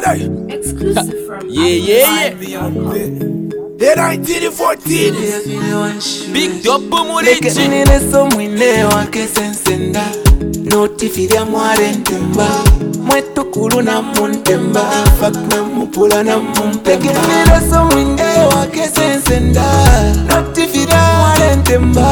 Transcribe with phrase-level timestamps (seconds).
[0.00, 0.24] Friday.
[0.54, 2.70] Exclusive from Yeah, yeah, yeah.
[3.82, 5.46] Then I did it for teens.
[6.32, 7.68] Big dopo mulichi.
[7.68, 10.04] Nileso mwine wake sensenda.
[10.64, 12.48] Notifi vya mware ntemba.
[13.06, 14.82] Mwetu kulu na muntemba.
[15.20, 17.10] Fuck na mupula na mumpemba.
[17.28, 19.64] Nileso mwine wake sensenda.
[20.28, 22.05] Notifi vya mware ntemba.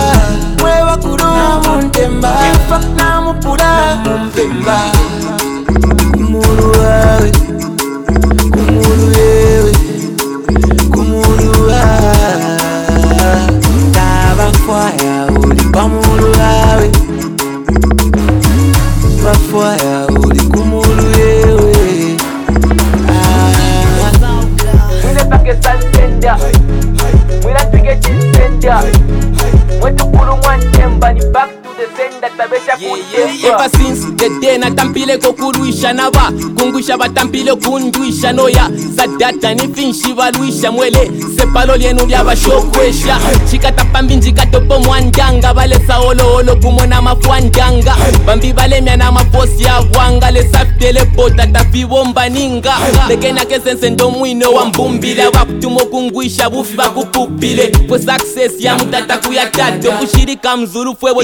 [32.33, 40.72] ever since the day natambile kokulwisha nava kungwisha vatambile kundwisha noya sadata ni finshi valwisha
[40.72, 43.19] mwele sepalo lyenu lyavaxokwexa
[43.50, 47.97] xikatapambi ndzikatopomwandyanga valesaholoholo kumwe na mafuwandyanga
[48.34, 52.72] bambi balemya na maposi ya bwanga lesapitele pota tapi bombaninga
[53.08, 59.46] lekenake sense ndo mwino wa mbumbile bakutuma okungwisha bufi bakupupile fwe saksesi ya mutata kuya
[59.46, 61.14] tate obushirika mzuru fwe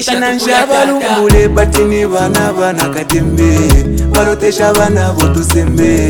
[1.55, 3.59] batini bana bana katembe
[4.15, 6.09] balotesha bana botusembe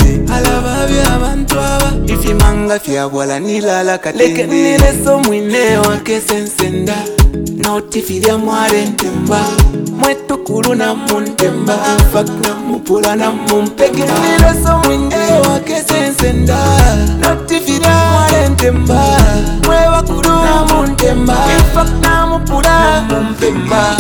[2.07, 4.79] ifimanga fyabwala nilala katembe
[5.27, 6.95] mwine wake sensenda
[7.63, 9.53] notifilya mwarentembao
[10.01, 11.77] mwetukulu nammuntemba
[12.13, 15.17] fakna mupula namumpegemiroso mwingi
[15.49, 16.59] wakesensenda
[17.21, 19.05] notifira mwalentemba
[19.67, 21.37] mwebakulu namuntemba
[21.75, 23.97] fakna mupula namumpemba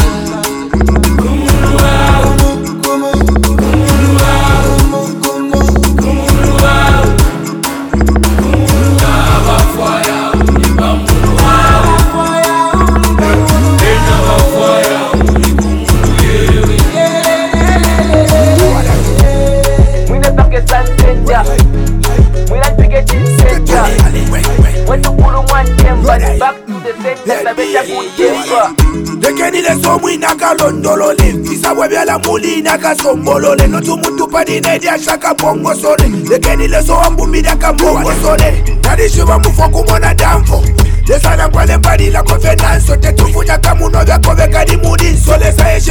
[29.16, 40.62] ndekenile somwinakalondolole isabwebyala mulinakasombolole notu mutu padinediashaka mbongosole ndekenile sowambumbidaka mbongosole tadishuba mufokumona damfo
[41.06, 44.69] lesana kwalembadila kofenanso tetufunyaka munovyakovekad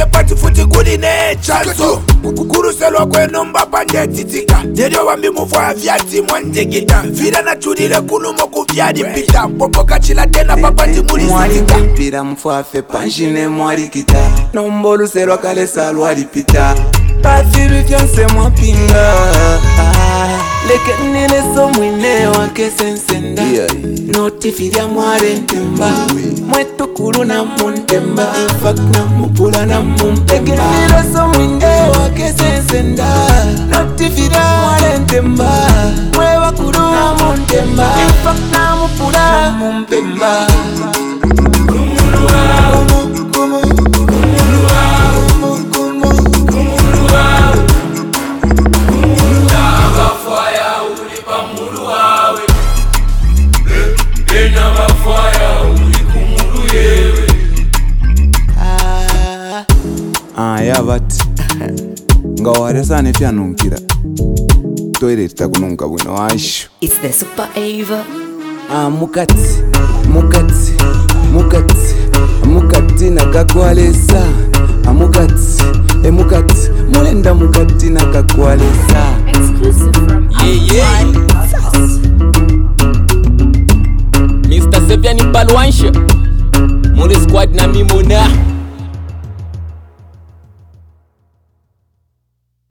[0.00, 10.56] phansi futhi kulinejaso ukukhuluselwa kwenombaba ndiyadidika ndelyo wambi mufayafyatimwa ndigida vila nathulile kulumo kuvyalipita popokachilatena
[10.56, 16.74] papandimulisiikapira mufafe panjine mwalikita nomboluselwa kalesa lwalipita
[17.22, 19.14] pasilu vyonse mwapinga
[20.68, 23.42] leke nineso mwine wake sensenda
[24.18, 25.90] notifilya mwale ntemba
[27.00, 33.08] mukulona muntemba efakna mukulana mumpegera miroso mwinge wakesesenda
[33.70, 35.50] notifira walentemba
[36.18, 39.26] na namuntemba efakna mupula
[39.58, 40.59] mumpemba
[60.80, 61.18] abati
[62.40, 63.78] ngawaresa netyanhukira
[65.00, 66.68] toilet takunomuka bwino wacho
[68.74, 69.46] ah, mukati
[70.12, 70.72] mukati
[71.32, 71.94] mukati
[72.48, 74.22] mukati nakakwalesa
[74.88, 75.62] amukati
[76.02, 79.16] ah, emukati eh, mulenda mukati nakakwalesa
[80.44, 81.06] yeah, yeah.
[84.48, 85.92] mr sevyani balwansha
[86.94, 88.49] muri squad na mimona